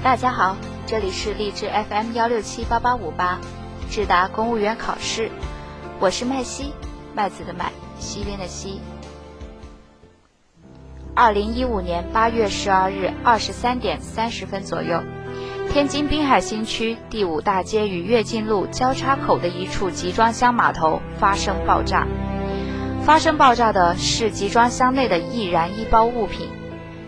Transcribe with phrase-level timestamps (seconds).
[0.00, 3.40] 大家好，这里是荔枝 FM 幺六七八八五八，
[3.90, 5.28] 智达公务员考试，
[5.98, 6.72] 我是麦西，
[7.16, 8.80] 麦子的麦，西边的西。
[11.16, 15.02] 二零一五年八月十二日二十三点三十分左右，
[15.72, 22.06] 天津滨海新区第五大街与跃进路交叉口的一处集装箱码头发生爆炸。
[23.04, 26.48] 发生爆炸的是集装箱内的易燃易爆物品。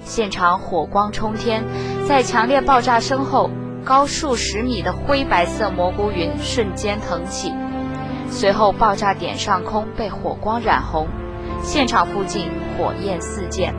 [0.02, 1.62] 现场火光冲天，
[2.10, 3.48] 在强烈爆炸声后，
[3.84, 7.54] 高数十米的灰白色蘑菇云瞬间腾起，
[8.28, 11.06] 随后爆炸点上空被火光染红，
[11.62, 13.72] 现场附近火焰四溅。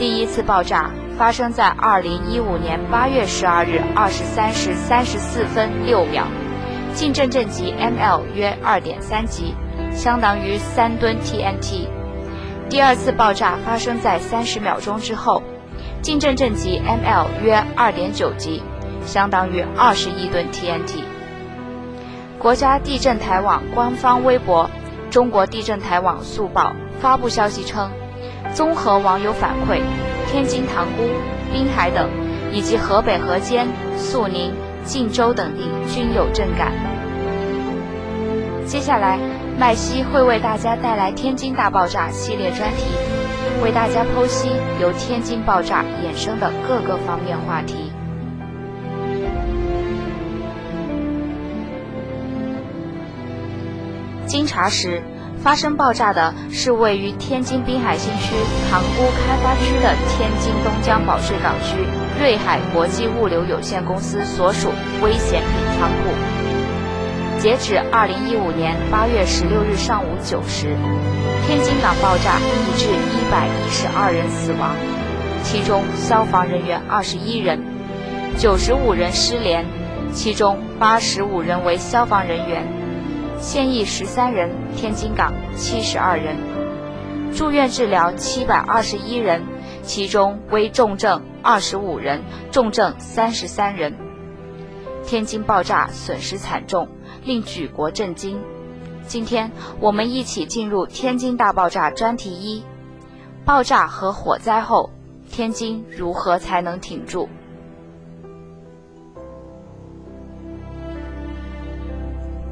[0.00, 6.24] 第一次爆炸发生在二零一五年八月十二日二十三时三十四分六秒，
[6.92, 9.54] 进震震级 mL 约二点三级，
[9.92, 11.86] 相当于三吨 TNT。
[12.68, 15.40] 第二次爆炸发生在三十秒钟之后，
[16.04, 18.62] 进震震级 mL 约二点九级，
[19.06, 21.02] 相当于二十亿吨 TNT。
[22.38, 24.68] 国家地震台网官方微博、
[25.10, 27.90] 中国地震台网速报发布消息称，
[28.52, 29.80] 综合网友反馈，
[30.30, 31.04] 天津塘沽、
[31.50, 32.10] 滨海等，
[32.52, 33.66] 以及河北河间、
[33.96, 34.52] 肃宁、
[34.84, 36.70] 晋州等地均有震感。
[38.66, 39.18] 接下来。
[39.56, 42.86] 麦西会为大家带来“天津大爆炸”系列专题，
[43.64, 47.90] 为大家剖析由天津爆炸衍生的各个方面话题。
[54.26, 55.02] 经查实，
[55.42, 58.34] 发生爆炸的是位于天津滨海新区
[58.70, 61.78] 塘沽开发区的天津东江保税港区
[62.20, 64.68] 瑞海国际物流有限公司所属
[65.02, 66.73] 危险品仓库。
[67.44, 70.78] 截止二零一五年八月十六日上午九时，
[71.46, 74.74] 天津港爆炸已致一百一十二人死亡，
[75.42, 77.62] 其中消防人员二十一人，
[78.38, 79.66] 九十五人失联，
[80.10, 82.66] 其中八十五人为消防人员，
[83.38, 86.36] 现役十三人，天津港七十二人，
[87.34, 89.42] 住院治疗七百二十一人，
[89.82, 93.94] 其中危重症二十五人，重症三十三人。
[95.06, 96.88] 天津爆炸损失惨重。
[97.24, 98.40] 令举国震惊。
[99.06, 102.62] 今天我们一起进入天津大爆炸专题一：
[103.44, 104.90] 爆炸和火灾后，
[105.30, 107.28] 天津如何才能挺住？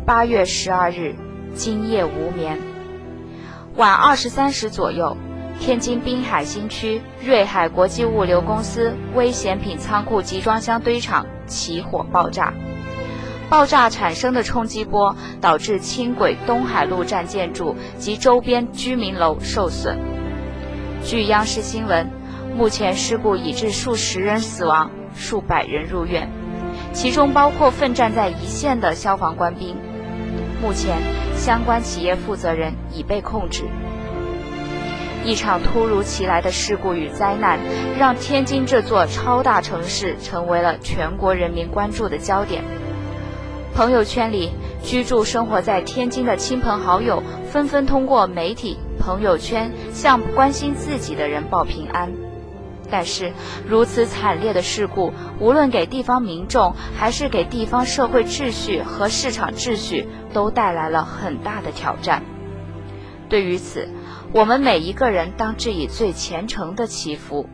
[0.05, 1.15] 八月十二日，
[1.55, 2.59] 今夜无眠。
[3.77, 5.17] 晚二十三时左右，
[5.59, 12.53] 天津滨海新区瑞海国际物流公司危险品仓库集装箱堆场起火爆炸。
[13.53, 19.99] 爆炸产生的冲击波导致轻轨东海路站建筑及周边居民楼受损。
[21.05, 22.09] 据央视新闻，
[22.57, 26.31] 目前事故已致数十人死亡，数百人入院，
[26.95, 29.77] 其中包括奋战在一线的消防官兵。
[30.63, 30.97] 目前，
[31.37, 33.65] 相关企业负责人已被控制。
[35.27, 37.59] 一场突如其来的事故与灾难，
[37.99, 42.65] 让天津这座超大城市成为了全国人民关注的焦点。
[43.75, 44.51] 朋友圈里
[44.83, 52.13] 居住生活在天津的亲朋好友纷纷通过媒体朋友圈向关心自己的人报平安。
[52.91, 53.33] 但是，
[53.67, 62.23] 如此惨烈的事故，无论给地方民众还是给地方社会秩序和市场秩序，都带来了很大的挑战。
[63.31, 63.89] 对于此，
[64.35, 67.49] 我们每一个人当致以最虔诚的祈福。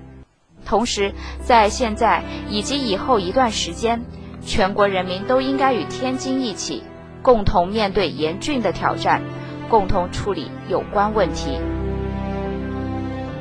[0.67, 4.03] 同时，在现在以及以后一段时间。
[4.49, 6.83] 全国人民都应该与天津一起，
[7.21, 9.21] 共同面对严峻的挑战，
[9.69, 11.59] 共同处理有关问题。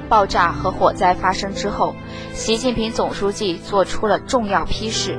[0.09, 1.95] 爆炸和火灾发生之后，
[2.33, 5.17] 习近平总书记作出了重要批示，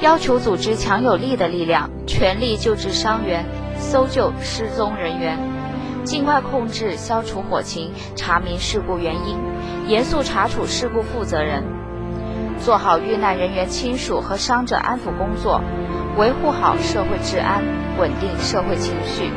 [0.00, 3.44] 要求组织强有力的力量，全力救治伤员，
[3.80, 5.36] 搜救失踪人员，
[6.04, 9.36] 尽快控制、消除火情，查明事故原因，
[9.88, 11.64] 严肃查处事故负责人。
[12.60, 15.62] 做好遇难人员亲属和伤者安抚工作，
[16.18, 17.64] 维护好社会治安，
[17.98, 19.30] 稳定社会情绪，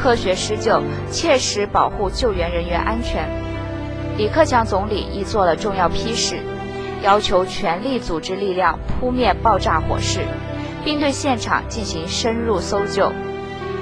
[0.00, 0.80] 科学施救，
[1.10, 3.28] 切实保护救援人员安全。
[4.16, 6.38] 李克强总理亦做了重要批示，
[7.02, 10.20] 要求全力组织力量扑灭爆炸火势，
[10.84, 13.12] 并对现场进行深入搜救，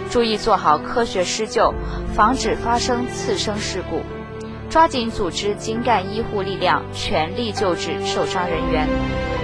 [0.09, 1.75] 注意做好科学施救，
[2.15, 4.01] 防止发生次生事故。
[4.73, 8.89] 抓紧组织精干医护力量，全力救治受伤人员，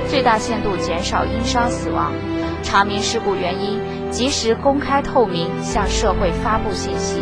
[0.09, 2.15] 最大限度减少因伤死亡，
[2.63, 3.79] 查明事故原因，
[4.11, 7.21] 及时公开透明向社会发布信息。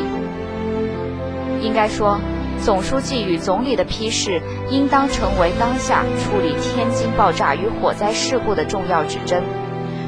[1.61, 2.21] 应该说，
[2.63, 9.43] 总书记与总理的批示应当成为当下处理天津爆炸与火灾事故的重要指针。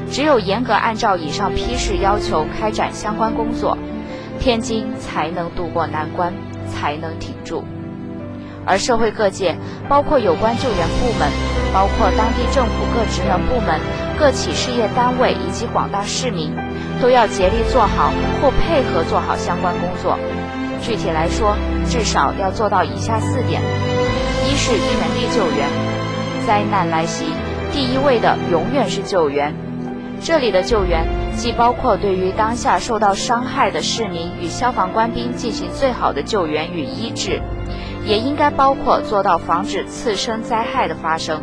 [0.09, 3.77] 只有严格按照以上批示要求开展相关工作，
[4.39, 6.33] 天津才能渡过难关，
[6.69, 7.65] 才能挺住。
[8.69, 9.57] 而社会各界，
[9.89, 11.27] 包括有关救援部门，
[11.73, 13.81] 包括当地政府各职能部门、
[14.19, 16.55] 各企事业单位以及广大市民，
[17.01, 18.13] 都要竭力做好
[18.43, 20.19] 或配合做好相关工作。
[20.83, 21.57] 具体来说，
[21.89, 23.63] 至少要做到以下四点：
[24.47, 25.67] 一是全力救援，
[26.47, 27.25] 灾难来袭，
[27.73, 29.55] 第一位的永远是救援。
[30.21, 31.07] 这里的救援，
[31.37, 37.41] 既包括对于当下受到伤害的市民与消防官兵进行最好的救援与医治。
[38.09, 41.43] 也应该包括做到防止次生灾害的发生，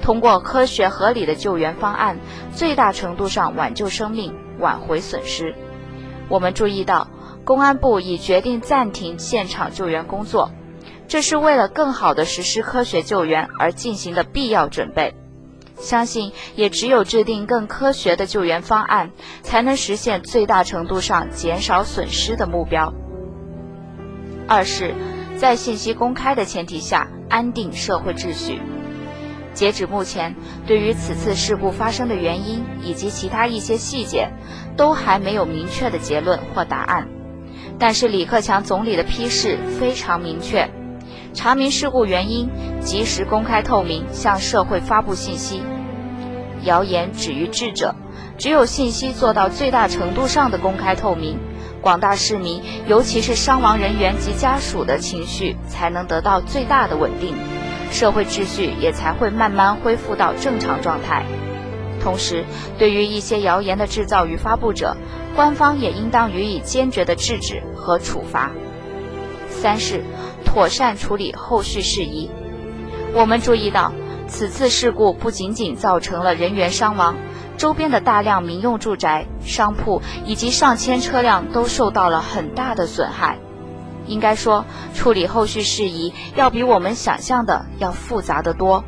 [0.00, 2.16] 通过科学合理的救援方案，
[2.52, 5.56] 最大程度上挽救生命，挽回损失。
[6.28, 7.08] 我们注意到，
[7.44, 10.52] 公安部已决定暂停现场救援工作，
[11.08, 15.16] 这是为了更好地实施科学救援而进行的必要准备。
[15.74, 19.10] 相信也只有制定更科学的救援方案，
[19.42, 22.94] 才能实现最大程度上减少损失的目标。
[24.46, 24.94] 二是。
[25.38, 28.60] 在信息公开的前提下，安定社会秩序。
[29.54, 30.34] 截止目前，
[30.66, 34.30] 对于此次事故发生的原因以及其他一些细节，
[34.76, 37.06] 都还没有明确的结论或答案。
[37.78, 40.68] 但是李克强总理的批示非常明确：
[41.34, 42.50] 查明事故原因，
[42.80, 45.62] 及时公开透明，向社会发布信息。
[46.64, 47.94] 谣言止于智者，
[48.38, 51.38] 只有信息做到最大程度上的公开透明。
[51.80, 57.34] 广大市民，尤其是伤亡人员及家属的情绪才能得到最大的稳定，
[57.90, 61.24] 社会秩序也才会慢慢恢复到正常状态。
[62.00, 62.44] 同时，
[62.78, 64.96] 对于一些谣言的制造与发布者，
[65.34, 68.50] 官方也应当予以坚决的制止和处罚。
[69.48, 70.02] 三是
[70.44, 72.30] 妥善处理后续事宜。
[73.14, 73.92] 我们注意到，
[74.26, 77.16] 此次事故不仅仅造成了人员伤亡。
[77.58, 83.36] 周边的大量民用住宅、商铺以及上千车辆都受到了很大的损害。
[84.06, 84.64] 应该说，
[84.94, 88.84] 处理后续事宜要比我们想象的要复杂得多。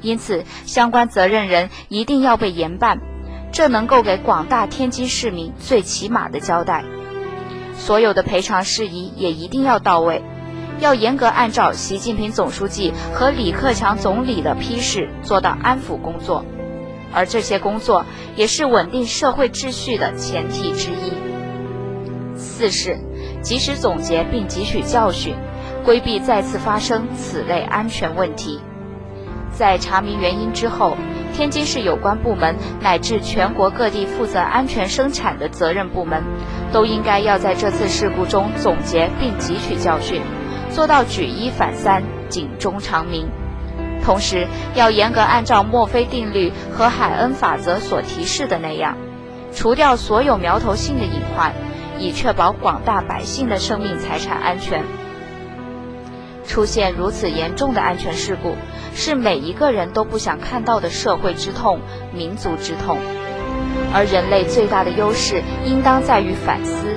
[0.00, 2.98] 因此，相关责任人一定要被严办，
[3.52, 6.84] 这能够给广大天津市民最起码的交代。
[7.76, 10.22] 所有的赔偿事宜也一定要到位，
[10.80, 16.44] 要严格按照习近平总书记和李克强总理的批示做到安抚工作。
[17.12, 18.04] 而这些工作
[18.36, 21.12] 也是稳定社会秩序的前提之一。
[22.36, 22.98] 四是
[23.42, 25.34] 及时总结并汲取教训，
[25.84, 28.60] 规避再次发生此类安全问题。
[29.52, 30.96] 在查明原因之后，
[31.34, 36.22] 天津市有关部门乃至全国各地负责安全生产的责任部门，
[36.72, 40.22] 都应该要在这次事故中总结并汲取教训，
[40.70, 43.28] 做到举一反三，警钟长鸣。
[44.04, 48.96] 同时，要严格按照墨菲定律和海恩法则所提示的那样，
[49.54, 51.52] 除掉所有苗头性的隐患，
[51.98, 54.82] 以确保广大百姓的生命财产安全。
[56.44, 58.56] 出现如此严重的安全事故，
[58.94, 61.80] 是每一个人都不想看到的社会之痛、
[62.12, 62.98] 民族之痛。
[63.94, 66.88] 而人类最大的优势，应当在于反思，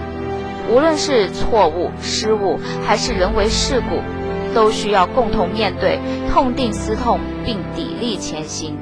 [0.69, 4.01] 无论是错误、失误，还是人为事故。
[4.55, 5.99] 都需要共同面对，
[6.31, 8.77] 痛定思痛，并砥砺前行。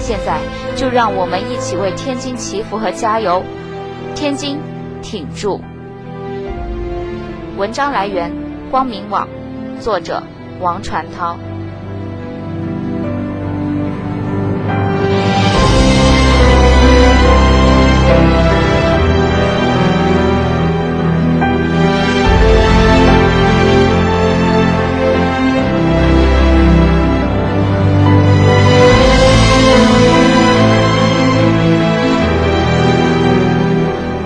[0.00, 0.38] 现在，
[0.74, 3.42] 就让我们一起为天津祈福和加油！
[4.16, 4.58] 天津，
[5.00, 5.60] 挺住！
[7.56, 8.32] 文章来源：
[8.70, 9.28] 光明网，
[9.80, 10.20] 作者：
[10.60, 11.38] 王传涛。